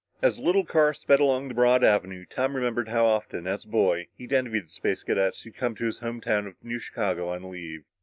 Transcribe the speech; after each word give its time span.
As 0.19 0.37
the 0.37 0.41
little 0.41 0.65
car 0.65 0.95
sped 0.95 1.19
along 1.19 1.47
the 1.47 1.53
broad 1.53 1.83
avenue, 1.83 2.25
Tom 2.27 2.55
remembered 2.55 2.87
how 2.89 3.05
often, 3.05 3.45
as 3.45 3.65
a 3.65 3.69
boy, 3.69 4.07
he'd 4.17 4.33
envied 4.33 4.65
the 4.65 4.69
Space 4.69 5.03
Cadets 5.03 5.43
who'd 5.43 5.55
come 5.57 5.75
to 5.75 5.85
his 5.85 5.99
home 5.99 6.19
town 6.19 6.47
of 6.47 6.55
New 6.63 6.79
Chicago 6.79 7.29
on 7.29 7.51
leave. 7.51 7.83